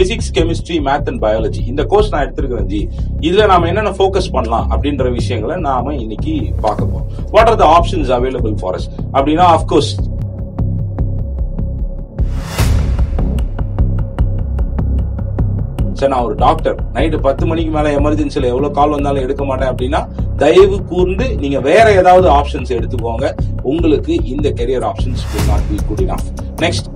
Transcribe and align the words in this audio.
Physics 0.00 0.30
chemistry 0.34 0.76
math 0.88 1.08
and 1.10 1.22
biology 1.22 1.66
இந்த 1.66 1.84
course 1.84 2.12
நான் 2.12 2.24
எடுத்திருக்கிறேன் 2.26 2.70
ஜி. 2.74 2.88
இதுல 3.20 3.46
நாம 3.46 3.66
என்னென்ன 3.66 3.90
ஃபோக்கஸ் 3.90 4.32
பண்ணலாம் 4.32 4.70
அப்படின்ற 4.70 5.12
விஷயங்களை 5.12 5.60
நாம 5.60 5.94
இன்னைக்கு 5.94 6.34
பார்க்க 6.60 6.84
போறோம். 6.84 7.08
What 7.30 7.48
are 7.48 7.56
the 7.56 7.66
options 7.78 8.12
available 8.18 8.56
for 8.60 8.78
us 8.78 8.88
அப்படின்னா 9.12 9.46
அஃப்கோர்ஸ் 9.56 9.92
சார் 16.00 16.08
நான் 16.08 16.24
ஒரு 16.24 16.34
டாக்டர் 16.34 16.76
நைட்டு 16.92 17.18
பத்து 17.20 17.46
மணிக்கு 17.46 17.70
மேல 17.70 17.88
எமர்ஜென்சில 17.96 18.48
எவ்வளவு 18.52 18.70
கால் 18.70 18.90
வந்தாலும் 18.90 19.22
எடுக்க 19.22 19.44
மாட்டேன் 19.44 19.70
அப்படின்னா 19.74 20.00
தயவு 20.36 20.84
கூர்ந்து 20.84 21.36
நீங்க 21.36 21.60
வேற 21.60 21.86
ஏதாவது 21.92 22.28
ஆப்ஷன்ஸ் 22.30 22.72
எடுத்துக்கோங்க. 22.76 23.26
உங்களுக்கு 23.62 24.12
இந்த 24.24 24.48
career 24.48 24.86
options 24.92 25.26
will 25.32 25.46
not 25.50 26.22
next 26.64 26.88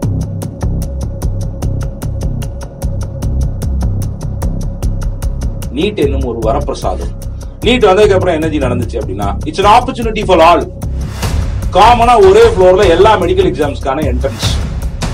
NEET 5.74 5.96
என்னும் 5.96 6.24
ஒரு 6.24 6.38
வரப்பிரசாதம். 6.44 7.12
நீட் 7.60 7.86
வந்ததுக்கு 7.86 8.12
அப்புறம் 8.12 8.34
எனர்ஜி 8.34 8.58
நடந்துச்சு 8.58 8.98
அப்படின்னா 9.00 9.28
it's 9.44 9.60
an 9.60 9.72
opportunity 9.72 10.24
for 10.24 10.40
all 10.40 10.64
காமனா 11.72 12.14
ஒரே 12.28 12.42
ஃப்ளோர்ல 12.48 12.88
எல்லா 12.88 13.20
மெடிக்கல் 13.20 13.48
எக்ஸாம்ஸ்க்கான 13.50 14.04
என்ட்ரன்ஸ் 14.04 14.48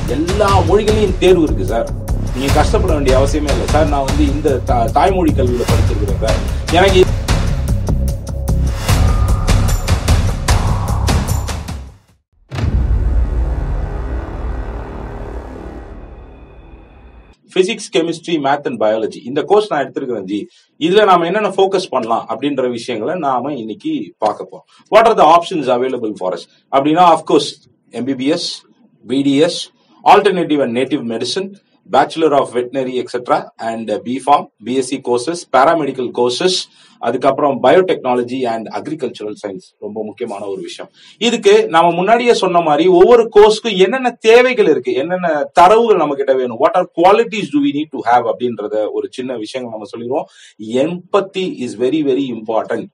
எல்லா 0.08 0.60
மொழிகளையும் 0.68 1.18
தேர்வு 1.18 1.42
இருக்கு 1.42 1.64
சார் 1.64 1.88
நீங்க 2.34 2.52
கஷ்டப்பட 2.54 2.92
வேண்டிய 2.94 3.18
அவசியமே 3.18 3.50
இல்லை. 3.50 3.66
சார் 3.66 3.86
நான் 3.86 4.04
வந்து 4.04 4.24
இந்த 4.26 4.60
தா- 4.66 4.90
தாய்மொழி 4.92 5.32
கல்வியில 5.32 5.64
படிச்சிருக்கிறேன் 5.64 6.20
சார் 6.20 6.38
எனக்கு 6.72 7.00
physics 17.54 17.88
chemistry 17.96 18.36
math 18.46 18.66
and 18.68 18.80
biology 18.80 19.18
இந்த 19.24 19.42
கோர்ஸ் 19.42 19.72
நான் 19.72 19.82
எடுத்திருக்கிறேன் 19.84 20.22
ஜி. 20.22 20.46
இதுல 20.78 21.04
நாம 21.04 21.24
என்னென்ன 21.24 21.48
ஃபோக்கஸ் 21.48 21.90
பண்ணலாம் 21.90 22.26
அப்படின்ற 22.28 22.70
விஷயங்களை 22.70 23.18
நாம 23.18 23.52
இன்னைக்கு 23.54 24.12
பார்க்க 24.18 24.48
போறோம். 24.52 24.84
What 24.88 25.06
are 25.06 25.14
the 25.14 25.26
options 25.34 25.70
available 25.76 26.10
for 26.10 26.34
us 26.34 26.74
அப்படின்னா 26.74 27.06
of course 27.14 27.50
MBBS 27.92 28.48
BDS 29.08 29.58
alternative 30.04 30.62
and 30.62 30.76
native 30.76 31.02
medicine 31.12 31.48
bachelor 31.92 32.36
of 32.38 32.54
veterinary 32.54 33.04
etcetera 33.04 33.44
and 33.56 33.90
B Pharm 33.90 34.46
BSc 34.64 34.98
courses 35.04 35.42
paramedical 35.52 36.10
courses 36.14 36.58
அதுக்கப்புறம் 36.98 37.62
பயோடெக்னாலஜி 37.62 38.42
அண்ட் 38.44 38.66
அக்ரிகல்ச்சரல் 38.66 39.34
சயின்ஸ் 39.46 39.66
ரொம்ப 39.78 40.04
முக்கியமான 40.04 40.44
ஒரு 40.44 40.60
விஷயம். 40.60 40.90
இதுக்கு 41.18 41.68
நாம 41.68 41.92
முன்னாடியே 41.92 42.34
சொன்ன 42.34 42.60
மாதிரி 42.60 42.88
ஒவ்வொரு 42.88 43.30
கோர்ஸ்க்கும் 43.34 43.76
என்னென்ன 43.76 44.10
தேவைகள் 44.10 44.68
இருக்கு? 44.68 44.92
என்னென்ன 44.92 45.50
தரவுகள் 45.52 45.96
நம்ம 45.96 46.14
கிட்ட 46.14 46.34
வேணும்? 46.34 46.56
What 46.58 46.74
are 46.74 46.90
qualities 46.96 47.50
to 47.50 47.60
we 47.60 47.70
need 47.72 47.90
to 47.90 47.98
have 47.98 48.30
அப்படின்றத 48.32 48.86
ஒரு 48.92 49.08
சின்ன 49.10 49.36
விஷயங்கள் 49.36 49.78
நம்ம 49.78 49.88
சொல்லிடுவோம். 49.88 50.26
Empathy 50.58 51.54
is 51.56 51.78
very 51.78 52.00
very 52.10 52.40
important 52.40 52.86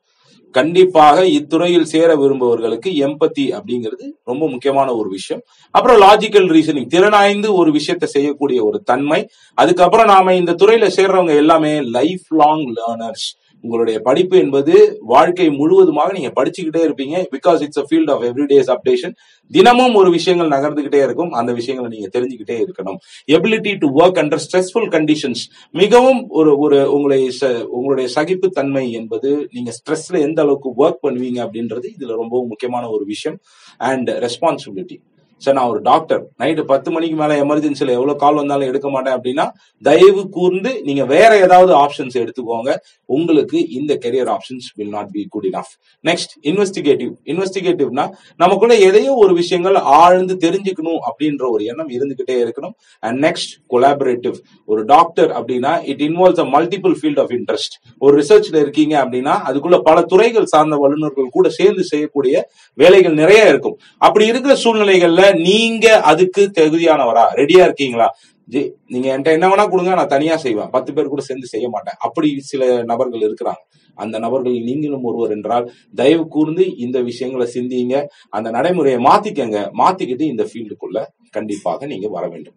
கண்டிப்பாக 0.51 1.27
இத்துறையில் 1.27 1.85
சேர 1.85 2.15
விரும்புபவர்களுக்கு 2.17 2.89
எம்பத்தி 2.89 3.41
அப்படிங்கிறது 3.41 4.11
ரொம்ப 4.25 4.49
முக்கியமான 4.49 4.95
ஒரு 4.95 5.09
விஷயம். 5.09 5.43
அப்புறம் 5.71 6.01
லாஜிக்கல் 6.01 6.51
ரீசனிங் 6.53 6.87
திறனாய்ந்து 6.95 7.53
ஒரு 7.53 7.73
விஷயத்தை 7.73 8.09
செய்யக்கூடிய 8.09 8.65
ஒரு 8.65 8.83
தன்மை. 8.83 9.29
அதுக்கப்புறம் 9.55 10.07
நாம 10.07 10.35
இந்த 10.35 10.53
துறையில 10.53 10.91
சேர்றவங்க 10.97 11.37
எல்லாமே 11.37 11.81
லைஃப் 11.81 12.27
லாங் 12.29 12.75
லேர்னர்ஸ் 12.75 13.45
உங்களுடைய 13.67 14.01
படிப்பு 14.01 14.39
என்பது 14.39 14.99
வாழ்க்கை 15.01 15.51
முழுவதுமாக 15.51 16.13
நீங்க 16.13 16.43
படிச்சுக்கிட்டே 16.43 16.81
இருப்பீங்க. 16.87 17.25
Because 17.37 17.61
it's 17.61 17.79
a 17.79 17.87
field 17.91 18.11
of 18.11 18.23
everyday's 18.23 18.75
updation 18.75 19.15
தினமும் 19.51 19.95
ஒரு 19.95 20.11
விஷயங்கள் 20.11 20.59
நகர்ந்துகிட்டே 20.59 21.03
இருக்கும். 21.03 21.31
அந்த 21.31 21.53
விஷயங்களை 21.53 21.99
நீங்க 21.99 22.21
தெரிஞ்சுக்கிட்டே 22.21 22.65
இருக்கணும். 22.65 22.97
Ability 23.33 23.77
to 23.79 23.99
work 23.99 24.19
under 24.23 24.39
stressful 24.47 24.89
conditions 24.89 25.43
மிகவும் 25.73 26.27
ஒரு 26.29 26.59
ஒரு 26.59 26.93
உங்களை 26.93 27.33
ச- 27.41 27.63
உங்களுடைய 27.63 28.11
சகிப்பு 28.11 28.49
தன்மை 28.51 28.93
என்பது 28.93 29.49
நீங்க 29.53 29.73
ஸ்ட்ரெஸ்ல 29.77 30.21
எந்த 30.21 30.43
அளவுக்கு 30.43 30.87
ஒர்க் 30.87 31.05
பண்ணுவீங்க 31.07 31.39
அப்படின்றது 31.39 31.89
இதுல 31.99 32.07
ரொம்ப 32.07 32.45
முக்கியமான 32.49 32.89
ஒரு 32.89 33.05
விஷயம். 33.05 33.39
அண்ட் 33.79 34.11
ரெஸ்பான்சிபிலிட்டி 34.11 34.97
சார் 35.43 35.55
நான் 35.55 35.71
ஒரு 35.73 35.81
டாக்டர் 35.81 36.23
நைட்டு 36.43 36.63
பத்து 36.71 36.89
மணிக்கு 36.91 37.17
மேல 37.17 37.33
எமர்ஜென்சில 37.45 37.95
எவ்வளவு 37.97 38.21
கால் 38.23 38.35
வந்தாலும் 38.35 38.69
எடுக்க 38.69 38.89
மாட்டேன் 38.91 39.17
அப்படின்னா 39.17 39.45
தயவு 39.83 40.23
கூர்ந்து 40.37 40.71
நீங்க 40.83 41.05
வேற 41.05 41.31
ஏதாவது 41.39 41.73
ஆப்ஷன்ஸ் 41.83 42.17
எடுத்துக்கோங்க. 42.23 42.71
உங்களுக்கு 43.05 43.59
இந்த 43.79 43.93
career 44.05 44.31
options 44.35 44.69
will 44.75 44.95
not 44.97 45.11
be 45.11 45.27
good 45.35 45.45
enough 45.45 45.73
next 46.05 46.33
investigative 46.43 47.13
இன்வெஸ்டிகேட்டிவ்னா 47.33 48.07
நமக்குள்ள 48.37 48.77
எதையோ 48.89 49.13
ஒரு 49.25 49.35
விஷயங்கள் 49.35 49.75
ஆழ்ந்து 49.75 50.37
தெரிஞ்சுக்கணும் 50.47 51.01
அப்படின்ற 51.09 51.45
ஒரு 51.51 51.65
எண்ணம் 51.65 51.89
இருந்துகிட்டே 51.89 52.37
இருக்கணும். 52.45 52.75
அண்ட் 53.03 53.25
நெக்ஸ்ட் 53.25 53.53
கொலாபரேட்டிவ் 53.75 54.39
ஒரு 54.65 54.85
டாக்டர் 54.85 55.31
அப்படின்னா 55.31 55.75
it 55.93 56.03
involves 56.09 56.43
a 56.45 56.49
multiple 56.57 56.97
field 57.03 57.23
of 57.25 57.35
interest 57.39 57.77
ஒரு 57.99 58.15
ரிசர்ச்ல 58.23 58.57
இருக்கீங்க 58.65 58.97
அப்படின்னா 59.05 59.37
அதுக்குள்ள 59.51 59.79
பல 59.91 60.03
துறைகள் 60.15 60.51
சார்ந்த 60.55 60.77
வல்லுநர்கள் 60.77 61.35
கூட 61.39 61.49
சேர்ந்து 61.49 61.85
செய்யக்கூடிய 61.85 62.35
வேலைகள் 62.79 63.21
நிறைய 63.23 63.49
இருக்கும். 63.49 63.79
அப்படி 63.99 64.27
இருக்கிற 64.27 64.57
சூழ்நிலைகள்ல 64.65 65.25
நீங்க 65.33 66.01
அதுக்கு 66.01 66.51
தகுதியானவரா? 66.59 67.25
ரெடியா 67.35 67.63
இருக்கீங்களா? 67.65 68.09
ஜி 68.49 68.73
நீங்க 68.87 69.17
என்கிட்ட 69.17 69.33
என்ன 69.33 69.47
வேணா 69.49 69.71
கொடுங்க 69.71 69.95
நான் 69.95 70.07
தனியா 70.07 70.37
செய்வேன். 70.37 70.71
பத்து 70.71 70.93
பேர் 70.93 71.09
கூட 71.09 71.23
சேர்ந்து 71.23 71.47
செய்ய 71.47 71.69
மாட்டேன். 71.69 71.95
அப்படி 71.99 72.41
சில 72.41 72.83
நபர்கள் 72.83 73.21
இருக்கிறாங்க. 73.21 73.63
அந்த 73.95 74.19
நபர்கள் 74.19 74.53
நீங்களும் 74.53 75.05
ஒருவர் 75.05 75.31
என்றால் 75.31 75.73
தயவு 75.95 76.29
கூர்ந்து 76.29 76.77
இந்த 76.77 77.01
விஷயங்களை 77.01 77.49
சிந்திங்க. 77.55 78.05
அந்த 78.29 78.51
நடைமுறையை 78.51 79.01
மாத்திக்கங்க. 79.01 79.71
மாத்திக்கிட்டு 79.83 80.21
இந்த 80.21 80.47
ஃபீல்டுக்குள்ள 80.53 81.05
கண்டிப்பாக 81.31 81.87
நீங்க 81.87 82.09
வர 82.09 82.29
வேண்டும். 82.29 82.55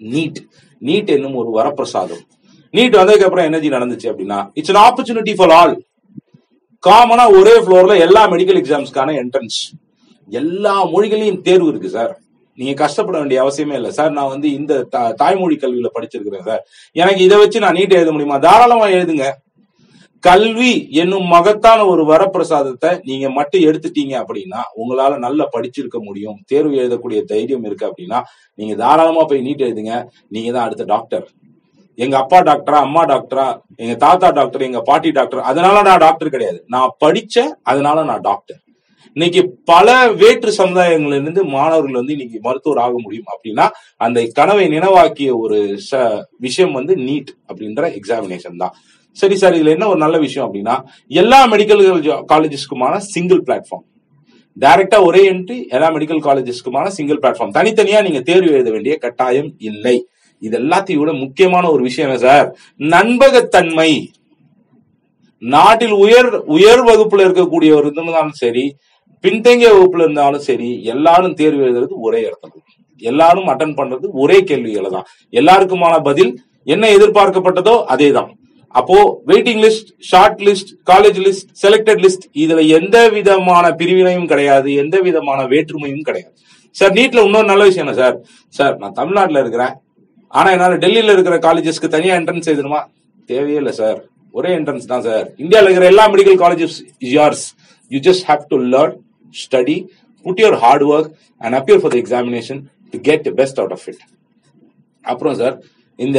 நீட் 0.00 0.40
நீட் 0.82 1.10
என்னும் 1.10 1.34
ஒரு 1.34 1.50
வரப்பிரசாதம். 1.60 2.22
நீட் 2.72 2.96
வந்ததுக்கு 3.00 3.24
அப்புறம் 3.24 3.44
எனர்ஜி 3.44 3.68
நடந்துச்சு 3.68 4.10
அப்படின்னா 4.10 4.46
இட்ஸ் 4.54 4.70
ஆப்பர்ச்சுனிட்டி 4.70 5.34
ஃபார் 5.34 5.50
ஆல் 5.50 5.84
காமனா 6.82 7.24
ஒரே 7.38 7.52
ஃப்ளோர்ல 7.60 7.98
எல்லா 7.98 8.28
மெடிக்கல் 8.30 8.58
எக்ஸாம்ஸ்க்கான 8.62 9.14
என்ட்ரன்ஸ் 9.22 9.58
எல்லா 10.28 10.86
மொழிகளையும் 10.86 11.40
தேர்வு 11.40 11.68
இருக்கு 11.68 11.88
சார். 11.88 12.18
நீங்க 12.56 12.74
கஷ்டப்பட 12.74 13.18
வேண்டிய 13.18 13.42
அவசியமே 13.42 13.72
இல்லை. 13.72 13.90
சார் 13.90 14.10
நான் 14.10 14.28
வந்து 14.28 14.52
இந்த 14.52 14.86
தா- 14.92 15.14
தாய்மொழி 15.14 15.56
கல்வியில 15.56 15.86
படிச்சிருக்கிறேன் 15.94 16.42
சார். 16.42 16.66
எனக்கு 16.92 17.24
இதை 17.24 17.38
வச்சு 17.38 17.60
நான் 17.60 17.74
நீட் 17.74 17.92
எழுத 17.92 18.12
முடியுமா? 18.12 18.38
தாராளமா 18.38 18.86
எழுதுங்க. 18.86 19.30
கல்வி 20.20 20.88
என்னும் 20.90 21.24
மகத்தான 21.24 21.86
ஒரு 21.86 22.04
வரப்பிரசாதத்தை 22.04 23.00
நீங்க 23.02 23.30
மட்டும் 23.30 23.60
எடுத்துட்டீங்க 23.60 24.24
அப்படின்னா 24.24 24.62
உங்களால 24.76 25.18
நல்லா 25.18 25.48
படிச்சிருக்க 25.52 25.98
முடியும். 25.98 26.40
தேர்வு 26.46 26.74
எழுதக்கூடிய 26.74 27.22
தைரியம் 27.22 27.64
இருக்கு 27.64 27.86
அப்படின்னா 27.86 28.22
நீங்க 28.54 28.74
தாராளமா 28.74 29.24
போய் 29.24 29.54
நீட் 29.54 29.58
எழுதுங்க. 29.58 30.06
நீங்க 30.28 30.52
தான் 30.52 30.64
அடுத்த 30.64 30.84
டாக்டர் 30.84 31.28
எங்க 31.94 32.18
அப்பா 32.18 32.38
டாக்டரா 32.38 32.80
அம்மா 32.80 33.04
டாக்டரா 33.04 33.60
எங்க 33.76 33.94
தாத்தா 33.94 34.30
டாக்டர் 34.30 34.62
எங்க 34.62 34.80
பாட்டி 34.80 35.10
டாக்டர் 35.10 35.40
அதனால 35.40 35.82
நான் 35.82 35.98
டாக்டர் 35.98 36.28
கிடையாது. 36.28 36.64
நான் 36.66 36.94
படிச்ச 37.04 37.40
அதனால 37.62 38.04
நான் 38.04 38.20
டாக்டர் 38.20 38.56
இன்னைக்கு 39.16 39.58
பல 39.64 39.88
வேற்று 40.12 40.64
சமுதாயங்கள்ல 40.64 41.20
இருந்து 41.20 41.44
மாணவர்கள் 41.44 41.92
வந்து 41.92 42.12
இன்னைக்கு 42.12 42.38
மருத்துவர் 42.42 42.78
ஆக 42.78 42.94
முடியும். 43.00 43.24
அப்படின்னா 43.32 43.66
அந்த 43.96 44.26
கனவை 44.32 44.68
நினைவாக்கிய 44.68 45.36
ஒரு 45.38 45.58
ச- 45.90 46.22
விஷயம் 46.38 46.72
வந்து 46.72 46.94
நீட் 46.96 47.30
அப்படின்ற 47.48 47.98
எக்ஸாமினேஷன் 47.98 48.56
தான். 48.56 48.74
சரி 49.16 49.36
சார் 49.36 49.54
இதுல 49.54 49.68
என்ன 49.68 49.88
ஒரு 49.88 49.98
நல்ல 49.98 50.18
விஷயம் 50.18 50.46
அப்படின்னா 50.48 50.74
எல்லா 51.08 51.50
மெடிக்கல் 51.50 51.82
காலேஜஸ்க்குமான 52.32 52.96
சிங்கிள் 52.96 53.42
பிளாட்ஃபார்ம் 53.42 53.84
டைரக்டா 54.60 55.04
ஒரே 55.04 55.32
என்ட்ரி 55.32 55.68
எல்லா 55.68 55.90
மெடிக்கல் 55.90 56.24
காலேஜஸ்க்குமான 56.24 56.86
சிங்கிள் 56.86 57.18
பிளாட்ஃபார்ம் 57.18 57.54
தனித்தனியா 57.54 58.02
நீங்க 58.02 58.20
தேர்வு 58.20 58.52
எழுத 58.52 58.70
வேண்டிய 58.70 58.96
கட்டாயம் 58.96 59.54
இல்லை. 59.58 59.96
இது 60.42 60.58
எல்லாத்தையும் 60.58 60.94
விட 60.94 61.12
முக்கியமான 61.12 61.70
ஒரு 61.70 61.82
விஷயம் 61.82 62.10
என்ன 62.10 62.22
சார்? 62.22 62.48
நண்பகத்தன்மை 62.78 63.90
நாட்டில் 65.42 65.90
உயர் 65.90 66.28
உயர் 66.46 66.82
வகுப்புல 66.82 67.24
இருக்கக்கூடியவர் 67.24 67.84
இருந்தாலும் 67.84 68.30
சரி 68.30 68.76
பின்தங்கிய 69.24 69.68
வகுப்புல 69.74 70.04
இருந்தாலும் 70.06 70.44
சரி 70.48 70.70
எல்லாரும் 70.94 71.36
தேர்வு 71.40 71.62
எழுதுறது 71.66 71.94
ஒரே 72.06 72.20
இடத்துல. 72.28 72.52
எல்லாரும் 73.02 73.50
அட்டன் 73.52 73.76
பண்றது 73.78 74.06
ஒரே 74.22 74.38
கேள்விகளை 74.50 74.90
தான். 74.96 75.06
எல்லாருக்குமான 75.32 75.94
பதில் 76.08 76.32
என்ன 76.66 76.84
எதிர்பார்க்கப்பட்டதோ 76.96 77.76
அதே 77.94 78.08
தான் 78.18 78.30
அப்போ 78.74 78.96
waiting 79.30 79.60
list 79.64 79.90
short 80.10 80.40
list 80.46 80.70
college 80.90 81.18
list 81.26 81.50
selected 81.62 82.00
list 82.04 82.24
இதுல 82.42 82.60
எந்த 82.78 82.96
விதமான 83.16 83.66
பிரிவினையும் 83.80 84.28
கிடையாது 84.32 84.68
எந்த 84.82 84.96
விதமான 85.06 85.40
வேற்றுமையும் 85.52 86.06
கிடையாது. 86.08 86.32
சார் 86.76 86.94
நீட்ல 86.98 87.24
இன்னொரு 87.26 87.48
நல்ல 87.52 87.64
விஷயம் 87.68 87.84
என்ன 87.86 87.96
சார் 88.00 88.16
சார் 88.54 88.74
நான் 88.82 88.96
தமிழ்நாட்டில் 89.00 89.40
இருக்கிறேன். 89.42 89.74
ஆனா 90.32 90.48
என்னால 90.56 90.78
டெல்லியில 90.84 91.14
இருக்கிற 91.16 91.36
காலேஜஸ்க்கு 91.46 91.94
தனியா 91.94 92.14
என்ட்ரன்ஸ் 92.20 92.50
எழுதணுமா 92.52 92.80
தேவையே 93.28 93.58
இல்லை 93.62 93.74
சார் 93.80 93.98
ஒரே 94.34 94.50
என்ட்ரன்ஸ் 94.58 94.90
தான் 94.92 95.04
சார் 95.08 95.26
இந்தியாவில் 95.42 95.68
இருக்கிற 95.68 95.88
எல்லா 95.92 96.04
medical 96.14 96.38
colleges 96.42 96.78
is 97.04 97.14
yours 97.18 97.44
you 97.90 98.00
just 98.08 98.24
have 98.30 98.42
to 98.52 98.58
learn 98.74 98.96
study 99.42 99.76
put 100.26 100.42
hard 100.64 100.82
work 100.82 100.90
work 100.92 101.10
and 101.44 101.54
appear 101.58 101.80
for 101.82 101.96
examination 102.02 102.02
examination 102.02 102.60
to 102.92 102.98
get 103.08 103.28
best 103.40 103.58
out 103.62 103.74
of 103.76 103.86
it 103.90 104.02
அப்புறம் 105.04 105.36
சார் 105.42 105.56
இந்த 105.98 106.18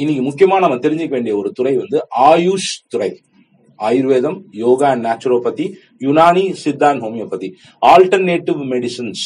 இன்னைக்கு 0.00 0.22
முக்கியமா 0.28 0.56
நம்ம 0.64 0.78
தெரிஞ்சுக்க 0.84 1.14
வேண்டிய 1.16 1.34
ஒரு 1.40 1.50
துறை 1.58 1.74
வந்து 1.82 1.98
ஆயுஷ் 2.30 2.70
துறை. 2.92 3.10
ஆயுர்வேதம் 3.78 4.38
yoga 4.62 4.88
and 4.94 5.04
naturopathy 5.08 5.66
Unani 6.06 6.44
Siddha 6.62 6.88
and 6.92 7.02
homeopathy. 7.06 7.48
Alternative 7.92 8.60
medicines 8.72 9.24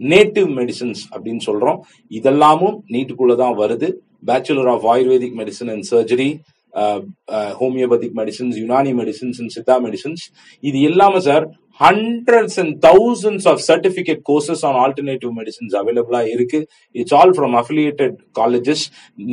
native 0.00 0.48
medicines 0.58 1.02
அப்படின்னு 1.14 1.42
சொல்றோம். 1.48 1.78
இதெல்லாமும் 2.18 2.76
நீட்டுக்குள்ள 2.94 3.34
தான் 3.42 3.56
வருது. 3.62 3.88
Bachelor 4.30 4.70
of 4.74 4.86
ayurvedic 4.94 5.36
medicine 5.40 5.70
and 5.74 5.86
surgery 5.92 6.30
homeopathic 7.60 8.14
medicines 8.20 8.56
Unani 8.62 8.92
medicines 9.00 9.38
and 9.42 9.52
Siddha 9.56 9.74
medicines 9.86 10.22
இது 10.68 10.78
இல்லாம 10.88 11.20
sir 11.28 11.44
hundreds 11.80 12.58
and 12.62 12.74
thousands 12.86 13.48
of 13.52 13.62
certificate 13.68 14.22
courses 14.30 14.62
on 14.68 14.78
alternative 14.84 15.32
medicines 15.40 15.74
அவைலபிளா 15.80 16.22
இருக்கு. 16.34 16.60
It's 16.94 17.14
all 17.14 17.34
from 17.38 17.56
affiliated 17.62 18.16
colleges 18.40 18.84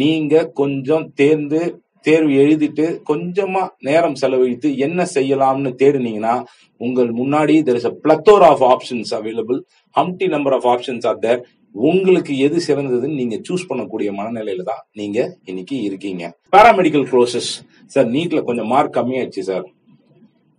நீங்க 0.02 0.44
கொஞ்சம் 0.62 1.08
தேர்ந்து 1.14 1.62
தேர்வு 2.06 2.32
எழுதிட்டு 2.44 2.86
கொஞ்சமா 3.10 3.64
நேரம் 3.80 4.16
செலவழித்து 4.16 4.78
என்ன 4.78 5.02
செய்யலாம்னு 5.16 5.72
தேடினீங்கன்னா 5.82 6.36
உங்கள் 6.82 7.10
முன்னாடி 7.20 7.56
there 7.68 7.76
is 7.76 7.90
a 7.90 7.96
plethora 8.06 8.46
of 8.52 8.64
options 8.74 9.12
available 9.18 9.60
umpty 9.96 10.28
number 10.28 10.54
of 10.54 10.66
options 10.66 11.06
are 11.06 11.20
there 11.20 11.42
உங்களுக்கு 11.76 12.34
எது 12.38 12.58
சிறந்ததுன்னு 12.68 13.20
நீங்க 13.22 13.36
சூஸ் 13.48 13.68
பண்ணக்கூடிய 13.70 14.10
மனநிலையில 14.18 14.64
தான் 14.64 14.82
நீங்க 14.92 15.20
இன்னைக்கு 15.46 15.76
இருக்கீங்க. 15.84 16.24
பாராமெடிக்கல் 16.54 17.06
கோர்சஸ் 17.12 17.52
சார் 17.92 18.10
நீட்ல 18.16 18.42
கொஞ்சம் 18.44 18.68
மார்க் 18.68 18.98
கம்மியாயிடுச்சு 18.98 19.44
சார் 19.52 19.66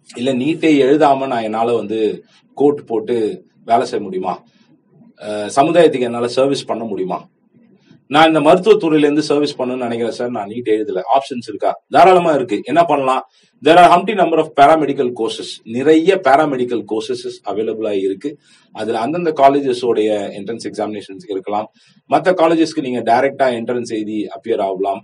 இல்ல 0.08 0.30
நீட்டே 0.34 0.70
எழுதாம 0.84 1.26
நான் 1.26 1.42
என்னால 1.42 1.74
வந்து 1.74 1.98
கோட் 2.56 2.86
போட்டு 2.86 3.16
வேலை 3.64 3.86
செய்ய 3.86 4.04
முடியுமா? 4.04 4.34
சமுதாயத்துக்கு 5.56 6.08
என்னால 6.10 6.28
சர்வீஸ் 6.28 6.66
பண்ண 6.66 6.84
முடியுமா? 6.84 7.18
நான் 8.12 8.28
இந்த 8.30 8.40
மருத்துவத்துறையில 8.46 9.06
இருந்து 9.06 9.22
சர்வீஸ் 9.28 9.54
பண்ணணும்னு 9.58 9.86
நினைக்கிறேன் 9.86 10.16
சார் 10.16 10.32
நான் 10.36 10.48
நீட் 10.52 10.68
எழுதல. 10.74 11.00
ஆப்ஷன்ஸ் 11.16 11.46
இருக்கா? 11.50 11.70
தாராளமா 11.94 12.32
இருக்கு. 12.38 12.56
என்ன 12.70 12.80
பண்ணலாம்? 12.90 13.22
There 13.62 13.80
are 13.82 13.90
umpty 13.92 14.14
number 14.20 14.40
of 14.42 14.50
paramedical 14.60 15.10
courses 15.20 15.52
நிறைய 15.76 16.18
பேராமெடிக்கல் 16.26 16.82
கோர்சஸ் 16.92 17.36
அவைலபிளா 17.50 17.92
இருக்கு. 18.06 18.30
அதுல 18.74 19.00
அந்தந்த 19.04 19.32
காலேஜஸோடைய 19.42 20.08
என்ட்ரன்ஸ் 20.38 20.66
எக்ஸாமினேஷன்ஸ் 20.70 21.26
இருக்கலாம். 21.32 21.68
மற்ற 22.14 22.34
காலேஜஸ்க்கு 22.42 22.86
நீங்க 22.88 23.02
டைரக்டா 23.10 23.48
என்ட்ரன்ஸ் 23.58 23.92
எழுதி 23.98 24.18
அப்பியர் 24.36 24.64
ஆகலாம். 24.68 25.02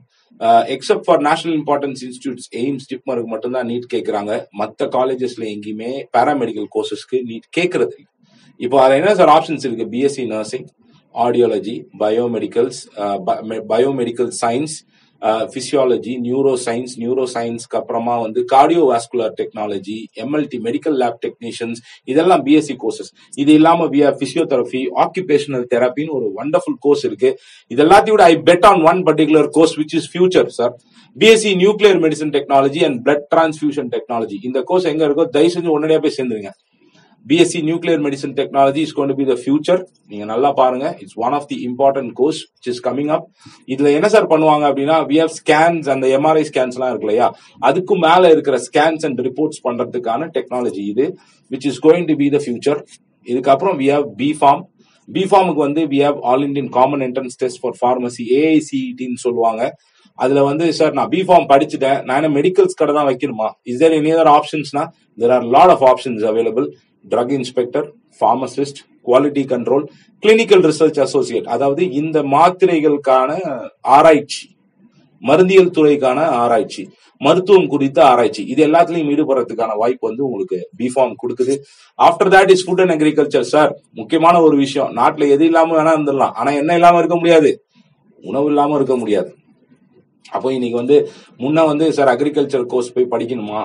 Except 0.75 1.07
for 1.07 1.23
national 1.29 1.57
importance 1.61 2.03
institutes 2.07 2.49
AIIMS 2.63 2.89
டிப்மருக்கு 2.91 3.31
மட்டும்தான் 3.35 3.69
நீட் 3.71 3.87
கேட்கறாங்க 3.95 4.33
மற்ற 4.63 4.89
காலேஜஸ்ல 4.97 5.45
எங்கேயுமே 5.55 5.93
பேராமெடிக்கல் 6.17 6.69
கோர்சஸ்க்கு 6.75 7.21
நீட் 7.31 7.49
கேட்கறது 7.59 7.95
இல்லை. 7.99 8.11
இப்போ 8.67 8.77
அதில் 8.83 9.01
என்ன 9.01 9.15
சார் 9.21 9.33
ஆப்ஷன்ஸ் 9.37 9.65
இருக்கு? 9.69 9.87
BSc 9.95 10.27
nursing 10.35 10.69
audiology 11.27 11.77
biomedicals 12.05 12.81
biomedical 13.73 14.33
science 14.45 14.77
physiology 15.55 16.13
neuro 16.27 16.53
science 16.65 16.93
neuro 17.01 17.25
சயின்ஸ்க்கு 17.33 17.77
அப்புறமா 17.79 18.13
வந்து 18.25 18.41
cardiovascular 18.53 19.33
technology 19.41 19.97
MLT 20.23 20.59
medical 20.67 20.97
lab 21.03 21.19
technicians 21.25 21.81
இதெல்லாம் 22.13 22.43
பிஎஸ்சி 22.47 22.75
கோர்சஸ் 22.83 23.11
இது 23.43 23.53
இல்லாம 23.59 23.89
வியா 23.95 24.11
பிசியோதெரபி 24.21 24.83
ஆக்குபேஷனல் 25.05 25.65
தெரப்பின்னு 25.75 26.15
ஒரு 26.19 26.29
வண்டர்ஃபுல் 26.39 26.79
கோர்ஸ் 26.87 27.05
இருக்கு. 27.09 27.33
இது 27.71 27.83
எல்லாத்தையும் 27.87 28.17
விட 28.19 28.27
I 28.35 28.37
bet 28.51 28.69
on 28.71 28.85
one 28.93 29.03
particular 29.11 29.49
course 29.59 29.77
which 29.81 29.97
is 30.01 30.09
future 30.13 30.49
sir 30.59 30.73
BSc 31.17 31.53
nuclear 31.65 32.01
medicine 32.07 32.33
technology 32.39 32.83
and 32.89 32.99
blood 33.07 33.27
transfusion 33.35 33.91
technology 33.97 34.39
இந்த 34.51 34.63
கோர்ஸ் 34.71 34.91
எங்க 34.95 35.05
இருக்கோ 35.09 35.27
தயவு 35.37 35.55
செஞ்சு 35.57 35.75
உடனடியாக 35.77 36.03
போய் 36.07 36.19
சேர்ந்துருங்க. 36.19 36.53
BSc 37.31 37.61
nuclear 37.69 38.03
medicine 38.05 38.35
technology 38.39 38.81
is 38.87 38.95
gone 38.99 39.11
to 39.11 39.17
be 39.21 39.25
the 39.31 39.35
future 39.41 39.81
நீங்க 40.11 40.25
நல்லா 40.33 40.51
பாருங்க. 40.61 40.87
It's 41.03 41.19
one 41.25 41.35
of 41.39 41.49
the 41.51 41.57
important 41.69 42.13
course 42.21 42.41
which 42.55 42.69
is 42.73 42.81
coming 42.87 43.11
up 43.17 43.27
இதுல 43.75 43.91
என்ன 43.99 44.09
சார் 44.15 44.29
பண்ணுவாங்க 44.33 44.65
அப்படின்னா 44.71 44.97
வி 45.11 45.19
ஹவ் 45.23 45.35
ஸ்கேன்ஸ் 45.41 45.89
அந்த 45.95 46.07
எம்ஆர்ஐ 46.19 46.45
ஸ்கேன்ஸ் 46.51 46.77
எல்லாம் 46.79 46.93
இருக்கு 46.93 47.09
இல்லையா? 47.09 47.29
அதுக்கும் 47.69 48.03
மேல 48.09 48.31
இருக்கிற 48.35 48.59
ஸ்கேன்ஸ் 48.69 49.05
அண்ட் 49.09 49.21
ரிப்போர்ட்ஸ் 49.29 49.63
பண்றதுக்கான 49.67 50.31
டெக்னாலஜி 50.39 50.85
இது 50.93 51.07
which 51.51 51.69
is 51.73 51.83
going 51.87 52.09
to 52.13 52.17
be 52.23 52.29
the 52.37 52.41
future 52.47 52.81
இதுக்கப்புறம் 53.27 53.77
we 53.83 53.91
have 53.97 54.09
B 54.23 54.31
form 54.41 54.65
B 55.09 55.23
ஃபார்முக்கு 55.29 55.63
வந்து 55.67 55.83
we 55.93 56.01
have 56.07 56.19
all 56.31 56.43
Indian 56.49 56.73
common 56.79 57.05
entrance 57.09 57.39
test 57.43 57.61
for 57.63 57.79
pharmacy 57.83 58.25
ஏஐசிடின்னு 58.41 59.21
சொல்லுவாங்க. 59.27 59.63
அதுல 60.19 60.41
வந்து 60.51 60.65
சார் 60.79 60.95
நான் 60.99 61.11
பி 61.13 61.21
ஃபார்ம் 61.27 61.47
படிச்சுட்டேன். 61.51 61.99
நான் 62.07 62.19
என்ன 62.21 62.31
மெடிக்கல்ஸ் 62.39 62.79
கடை 62.81 62.93
தான் 62.97 63.09
வைக்கணுமா? 63.09 63.49
Is 63.71 63.81
there 63.83 63.95
any 63.99 64.11
other 64.15 64.31
ஆப்ஷன்ஸ்னா 64.39 64.83
there 65.23 65.35
are 65.37 65.47
lot 65.57 65.73
of 65.75 65.85
options 65.91 66.25
available 66.31 66.67
drug 67.11 67.33
inspector 67.39 67.89
pharmacist 68.21 68.81
quality 69.07 69.43
control 69.55 69.85
clinical 70.23 70.65
research 70.71 71.01
associate 71.01 71.51
அதாவது 71.55 71.83
இந்த 71.93 72.23
மாத்திரைகளுக்கான 72.23 73.31
ஆராய்ச்சி 73.97 74.47
மருந்தியல் 75.23 75.75
துறைக்கான 75.77 76.19
ஆராய்ச்சி 76.43 76.83
மருத்துவம் 77.21 77.67
குறித்த 77.67 77.99
ஆராய்ச்சி 78.05 78.43
இது 78.47 78.61
எல்லாத்துலயும் 78.67 79.09
ஈடுபடுறதுக்கான 79.13 79.77
வாய்ப்பு 79.77 80.09
வந்து 80.09 80.23
உங்களுக்கு 80.25 80.59
பிஃபார்ம் 80.79 81.15
கொடுக்குது. 81.23 81.55
After 81.99 82.31
that 82.35 82.51
is 82.51 82.65
food 82.67 82.83
and 82.85 82.95
agriculture 82.97 83.49
sir 83.55 83.73
முக்கியமான 83.93 84.43
ஒரு 84.43 84.57
விஷயம் 84.57 84.93
நாட்டுல 84.97 85.29
எது 85.29 85.45
இல்லாம 85.45 85.75
வேணா 85.79 85.95
இருந்துடலாம். 85.97 86.35
ஆனா 86.41 86.51
என்ன 86.51 86.75
இல்லாம 86.75 86.99
இருக்க 86.99 87.17
முடியாது. 87.17 87.51
உணவு 88.23 88.47
இல்லாம 88.47 88.75
இருக்க 88.75 88.97
முடியாது. 88.97 89.31
அப்போ 90.31 90.53
இன்னைக்கு 90.53 90.77
வந்து 90.77 90.97
முன்ன 91.39 91.67
வந்து 91.67 91.93
சார் 91.93 92.13
அக்ரிகல்ச்சர் 92.15 92.67
கோர்ஸ் 92.67 92.93
போய் 92.93 93.13
படிக்கணுமா? 93.13 93.65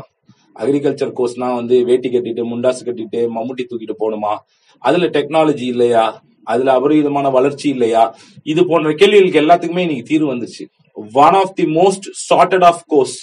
அக்ரிகல்ச்சர் 0.55 1.13
கோர்ஸ்னா 1.17 1.55
வந்து 1.55 1.85
வேட்டி 1.85 2.09
கட்டிட்டு 2.09 2.43
முண்டாசு 2.51 2.81
கட்டிட்டு 2.85 3.19
மம்முட்டி 3.35 3.63
தூக்கிட்டு 3.69 3.95
போகணுமா? 3.99 4.37
அதுல 4.79 5.05
டெக்னாலஜி 5.05 5.61
இல்லையா? 5.61 6.23
அதுல 6.43 6.79
அபரிவிதமான 6.79 7.31
வளர்ச்சி 7.31 7.69
இல்லையா? 7.69 8.15
இது 8.43 8.67
போன்ற 8.67 8.93
கேள்விகளுக்கு 8.93 9.41
எல்லாத்துக்குமே 9.41 9.77
இன்னைக்கு 9.77 10.03
தீர்வு 10.03 10.33
வந்துருச்சு. 10.33 10.65
One 11.13 11.37
of 11.41 11.55
the 11.55 11.63
most 11.63 12.07
charted 12.29 12.63
of 12.63 12.83
course 12.85 13.17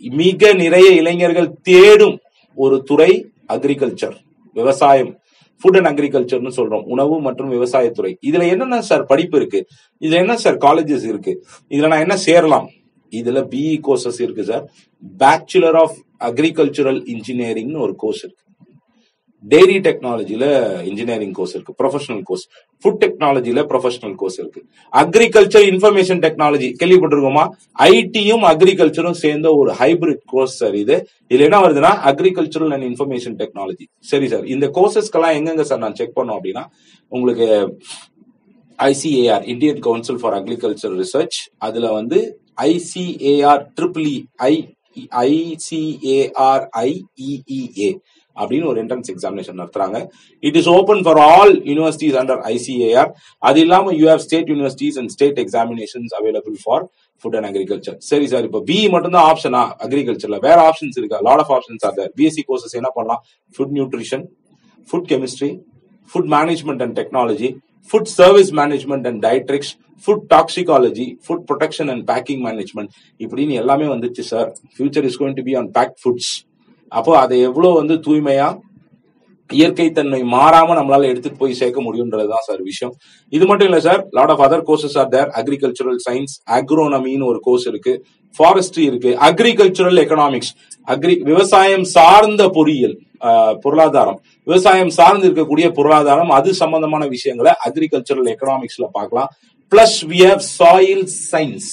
மிக 0.00 0.52
நிறைய 0.52 0.90
இளைஞர்கள் 0.90 1.52
தேடும் 1.62 2.18
ஒரு 2.54 2.82
துறை 2.82 3.30
அக்ரிகல்ச்சர் 3.48 4.16
விவசாயம் 4.52 5.18
ஃபுட் 5.60 5.86
அண்ட் 5.86 5.98
அக்ரிகல்ச்சர்னு 5.98 6.52
சொல்றோம். 6.56 6.82
உணவு 6.82 7.20
மற்றும் 7.20 7.50
விவசாயத்துறை 7.52 8.14
இதுல 8.26 8.48
என்னென்ன 8.48 8.80
சார் 8.80 9.04
படிப்பு 9.04 9.36
இருக்கு? 9.36 9.66
இதுல 10.00 10.12
என்ன 10.12 10.36
சார் 10.36 10.56
காலேஜஸ் 10.56 11.06
இருக்கு? 11.06 11.44
இதுல 11.68 11.86
நான் 11.86 12.00
என்ன 12.00 12.16
சேரலாம்? 12.16 12.70
இதுல 13.10 13.38
பிஇ 13.52 13.80
கோர்சஸ் 13.86 14.20
இருக்கு 14.22 14.44
சார் 14.44 14.64
பேச்சுலர் 15.18 15.76
ஆஃப் 15.76 15.96
அக்ரிகல்ச்சுரல் 16.28 17.00
இன்ஜினியரிங்னு 17.14 17.82
ஒரு 17.86 17.96
கோர்ஸ் 18.04 18.22
இருக்கு. 18.24 18.44
டெய்ரி 19.44 19.76
டெக்னாலஜியில 19.86 20.44
இன்ஜினியரிங் 20.88 21.32
கோர்ஸ் 21.36 21.54
இருக்கு 21.56 21.74
ப்ரொஃபஷனல் 21.78 22.22
கோர்ஸ் 22.28 22.42
ஃபுட் 22.82 22.98
டெக்னாலஜியில 23.04 23.60
ப்ரொஃபஷனல் 23.70 24.16
கோர்ஸ் 24.20 24.36
இருக்கு. 24.40 24.60
அக்ரிகல்ச்சர் 24.92 25.64
இன்ஃபர்மேஷன் 25.70 26.20
டெக்னாலஜி 26.24 26.68
கேள்விப்பட்டிருக்கோமா? 26.80 27.44
ஐடியும் 27.90 28.44
அக்ரிகல்ச்சரும் 28.50 29.16
சேர்ந்த 29.22 29.48
ஒரு 29.60 29.72
ஹைபிரிட் 29.80 30.22
கோர்ஸ் 30.32 30.56
சார் 30.60 30.76
இது. 30.82 30.96
இதுல 31.30 31.46
என்ன 31.48 31.60
வருதுன்னா 31.64 31.92
அக்ரிகல்ச்சரல் 32.10 32.74
அண்ட் 32.76 32.86
இன்ஃபர்மேஷன் 32.90 33.36
டெக்னாலஜி 33.42 33.86
சரி 34.10 34.28
சார் 34.32 34.44
இந்த 34.54 34.68
கோர்சஸ்க்கெல்லாம் 34.78 35.36
எங்கெங்க 35.38 35.66
சார் 35.70 35.82
நான் 35.84 35.96
செக் 36.00 36.16
பண்ணோம் 36.18 36.38
அப்படின்னா 36.38 36.64
உங்களுக்கு 37.12 37.48
ICAR 38.78 39.46
Indian 39.54 39.80
council 39.86 40.20
for 40.20 40.36
agriculture 40.40 40.94
research 41.02 41.38
அதுல 41.68 41.88
வந்து 41.98 42.20
ICAR 42.68 43.64
triple 43.78 44.12
I 44.50 44.52
ICAR IEEA 45.26 47.90
அப்படின்னு 48.36 48.66
ஒரு 48.70 48.78
என்ட்ரன்ஸ் 48.82 49.10
எக்ஸாமினேஷன் 49.12 49.58
நடத்துறாங்க. 49.60 49.98
It 50.48 50.58
is 50.60 50.68
open 50.76 51.00
for 51.06 51.20
all 51.30 51.52
universities 51.70 52.16
under 52.20 52.40
ICAR 52.52 53.10
அது 53.48 53.58
இல்லாம 53.64 53.92
you 54.00 54.04
have 54.10 54.22
state 54.26 54.50
universities 54.52 54.98
and 55.02 55.12
state 55.16 55.40
examinations 55.44 56.12
available 56.20 56.56
for 56.64 56.84
food 57.24 57.36
and 57.38 57.48
agriculture 57.50 57.96
சரி 58.10 58.26
sir 58.32 58.44
இப்போ 58.48 58.60
B 58.70 58.78
மட்டும் 58.94 59.14
தான் 59.16 59.26
ஆப்ஷனா 59.32 59.62
அக்ரிகல்ச்சர்ல 59.86 60.38
வேற 60.48 60.58
ஆப்ஷன்ஸ் 60.68 60.96
இருக்கா? 61.00 61.18
Lot 61.28 61.42
of 61.44 61.52
options 61.56 61.84
are 61.88 61.94
there 61.98 62.10
BSc 62.18 62.42
courses 62.48 62.76
என்ன 62.80 62.90
பண்ணலாம்? 62.96 63.20
Food 63.54 63.74
nutrition 63.78 64.24
food 64.88 65.08
chemistry 65.12 65.50
food 66.10 66.30
management 66.36 66.82
and 66.86 66.96
technology 67.00 67.50
food 67.90 68.10
service 68.14 68.50
management 68.52 69.06
and 69.06 69.20
dietetics 69.24 69.72
food 70.04 70.24
toxicology 70.30 71.06
food 71.24 71.44
protection 71.46 71.90
and 71.90 72.04
packing 72.06 72.42
management 72.44 72.92
இப்படின்னு 73.20 73.54
எல்லாமே 73.54 73.86
வந்துச்சு 73.86 74.24
sir 74.24 74.48
future 74.74 75.06
is 75.10 75.18
going 75.20 75.36
to 75.36 75.42
be 75.42 75.54
on 75.54 75.70
pack 75.70 75.94
foods 76.02 76.32
அப்போ 76.92 77.12
அதை 77.18 77.36
எவ்வளவு 77.40 77.78
வந்து 77.80 77.96
தூய்மையா 77.98 78.48
இயற்கை 79.58 79.86
தன்மை 79.96 80.20
மாறாம 80.34 80.74
நம்மளால 80.78 81.08
எடுத்துட்டு 81.10 81.40
போய் 81.42 81.58
சேர்க்க 81.60 81.80
முடியும்ன்றதுதான் 81.86 82.46
சார் 82.48 82.62
விஷயம். 82.70 82.94
இது 83.36 83.44
மட்டும் 83.50 83.68
இல்ல 83.70 83.80
sir 83.86 84.00
lot 84.18 84.32
of 84.34 84.42
other 84.46 84.64
courses 84.68 84.96
are 85.02 85.10
there 85.14 85.30
agricultural 85.40 86.00
science 86.06 86.34
அக்ரோனமின்னு 86.58 87.28
ஒரு 87.32 87.40
கோர்ஸ் 87.46 87.66
இருக்கு. 87.72 87.94
ஃபாரஸ்ட்ரி 88.38 88.84
இருக்கு. 88.90 89.12
அக்ரிகல்ச்சரல் 89.28 90.00
எக்கனாமிக்ஸ் 90.04 90.52
அக்ரி 90.94 91.14
விவசாயம் 91.30 91.86
சார்ந்த 91.96 92.42
பொறியியல் 92.56 92.96
பொருளாதாரம். 93.64 94.18
விவசாயம் 94.48 94.92
சார்ந்து 94.98 95.26
இருக்கக்கூடிய 95.28 95.66
பொருளாதாரம் 95.78 96.30
அது 96.38 96.50
சம்பந்தமான 96.62 97.06
விஷயங்களை 97.14 97.52
அக்ரிகல்ச்சரல் 97.68 98.30
எக்கனாமிக்ஸ்ல 98.34 98.86
பார்க்கலாம். 98.98 99.30
Plus 99.72 99.98
we 100.12 100.20
have 100.28 100.44
soil 100.60 101.04
science 101.32 101.70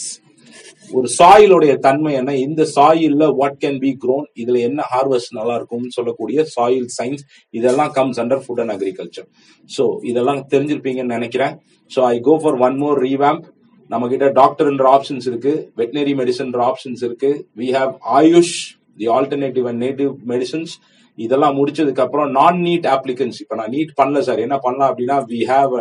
ஒரு 0.87 1.07
சாயிலுடைய 1.17 1.73
தன்மை 1.85 2.11
என்ன? 2.19 2.31
இந்த 2.45 2.61
சாயில்ல 2.75 3.23
வாட் 3.39 3.57
கேன் 3.63 3.79
பி 3.83 3.91
க்ரோன் 4.03 4.25
இதுல 4.41 4.57
என்ன 4.67 4.81
ஹார்வெஸ்ட் 4.91 5.33
நல்லா 5.37 5.55
இருக்கும்னு 5.59 5.95
சொல்லக்கூடிய 5.97 6.45
சாயில் 6.55 6.87
சயின்ஸ் 6.97 7.23
இதெல்லாம் 7.53 7.91
comes 7.97 8.19
under 8.23 8.43
food 8.45 8.61
and 8.63 8.73
agriculture 8.75 9.27
so 9.69 9.85
இதெல்லாம் 10.11 10.41
தெரிஞ்சிருப்பீங்கன்னு 10.53 11.17
நினைக்கிறேன். 11.17 11.53
So 11.91 12.01
I 12.13 12.15
go 12.29 12.35
for 12.43 12.57
one 12.67 12.77
more 12.83 12.99
revamp 13.07 13.45
நம்ம 13.89 14.07
கிட்ட 14.13 14.27
டாக்டர்ன்ற 14.39 14.87
ஆப்ஷன்ஸ் 14.95 15.27
இருக்கு 15.31 15.53
வெட்டினரி 15.81 16.13
மெடிசன்ற 16.21 16.61
ஆப்ஷன்ஸ் 16.71 17.03
இருக்கு. 17.07 17.31
We 17.59 17.67
have 17.77 17.93
AYUSH 18.19 18.55
the 19.01 19.09
alternative 19.17 19.67
and 19.71 19.81
native 19.85 20.13
medicines 20.33 20.73
இதெல்லாம் 21.17 21.55
முடிச்சதுக்கு 21.59 22.03
அப்புறம் 22.03 22.31
நான் 22.39 22.57
நீட் 22.65 22.87
ஆப்ளிகன்ஸ் 22.95 23.37
இப்ப 23.43 23.55
நான் 23.61 23.73
நீட் 23.75 23.93
பண்ணல 23.99 24.19
சார் 24.27 24.41
என்ன 24.45 24.57
பண்ணலாம் 24.65 24.89
அப்படின்னா 24.91 25.17
we 25.31 25.39
have 25.51 25.73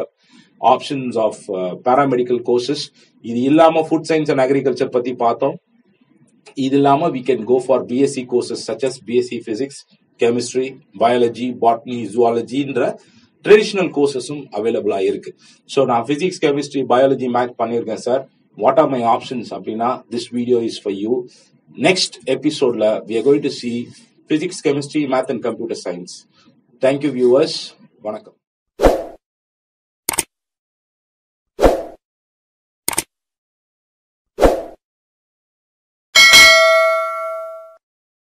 options 0.61 1.19
of 1.27 1.41
paramedical 1.87 2.41
courses 2.49 2.85
இது 3.25 3.41
இல்லாமல் 3.51 3.87
ஃபுட் 3.89 4.09
சயின்ஸ் 4.11 4.31
அண்ட் 4.33 4.43
அக்ரிகல்ச்சர் 4.45 4.95
பத்தி 4.97 5.13
பார்த்தோம். 5.25 5.57
இது 6.65 6.77
இல்லாம 6.81 7.09
we 7.17 7.21
can 7.29 7.45
go 7.51 7.57
for 7.67 7.83
BSc 7.91 8.23
courses 8.33 8.63
such 8.69 8.85
as 8.89 8.99
BSc 9.09 9.39
physics 9.49 9.81
chemistry 10.21 10.67
biology 11.03 11.49
botany 11.63 11.99
ஜுவாலஜின்ற 12.15 12.83
traditional 13.45 13.91
கோர்சஸும் 13.97 14.41
அவைலபிளா 14.59 14.99
இருக்கு. 15.09 15.31
ஸோ 15.71 15.81
நான் 15.91 16.07
பிசிக்ஸ் 16.11 16.41
கெமிஸ்ட்ரி 16.45 16.83
பயாலஜி 16.93 17.29
மேத் 17.37 17.55
பண்ணியிருக்கேன் 17.61 18.03
sir 18.07 18.23
what 18.59 18.81
are 18.83 18.91
my 18.95 19.03
options 19.15 19.51
அப்படின்னா 19.57 19.91
this 20.15 20.29
video 20.39 20.61
is 20.71 20.81
for 20.85 20.97
you 21.05 21.13
next 21.89 22.17
எபிசோட்ல 22.37 22.89
we 23.11 23.17
are 23.21 23.27
going 23.29 23.45
to 23.49 23.53
see 23.63 23.73
physics 24.31 24.63
chemistry 24.69 25.05
math 25.15 25.31
and 25.35 25.45
computer 25.49 25.83
science 25.87 26.15
thank you 26.83 27.13
viewers 27.19 27.59
வணக்கம். 28.09 28.36